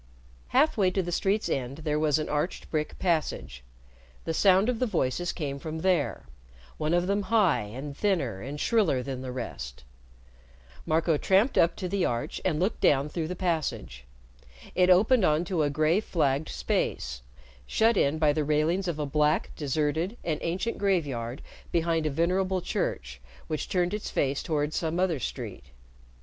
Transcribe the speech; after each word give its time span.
Half 0.47 0.77
way 0.77 0.89
to 0.89 1.03
the 1.03 1.11
street's 1.11 1.47
end 1.47 1.77
there 1.85 1.99
was 1.99 2.17
an 2.17 2.27
arched 2.27 2.71
brick 2.71 2.97
passage. 2.97 3.63
The 4.25 4.33
sound 4.33 4.67
of 4.67 4.79
the 4.79 4.87
voices 4.87 5.31
came 5.31 5.59
from 5.59 5.81
there 5.81 6.25
one 6.79 6.95
of 6.95 7.05
them 7.05 7.21
high, 7.21 7.61
and 7.65 7.95
thinner 7.95 8.41
and 8.41 8.59
shriller 8.59 9.03
than 9.03 9.21
the 9.21 9.31
rest. 9.31 9.83
Marco 10.87 11.17
tramped 11.17 11.55
up 11.55 11.75
to 11.75 11.87
the 11.87 12.03
arch 12.03 12.41
and 12.43 12.59
looked 12.59 12.81
down 12.81 13.09
through 13.09 13.27
the 13.27 13.35
passage. 13.35 14.05
It 14.73 14.89
opened 14.89 15.23
on 15.23 15.45
to 15.45 15.61
a 15.61 15.69
gray 15.69 15.99
flagged 15.99 16.49
space, 16.49 17.21
shut 17.67 17.95
in 17.95 18.17
by 18.17 18.33
the 18.33 18.43
railings 18.43 18.87
of 18.87 18.97
a 18.97 19.05
black, 19.05 19.51
deserted, 19.55 20.17
and 20.23 20.39
ancient 20.41 20.79
graveyard 20.79 21.43
behind 21.71 22.07
a 22.07 22.09
venerable 22.09 22.59
church 22.61 23.21
which 23.45 23.69
turned 23.69 23.93
its 23.93 24.09
face 24.09 24.41
toward 24.41 24.73
some 24.73 24.99
other 24.99 25.19
street. 25.19 25.65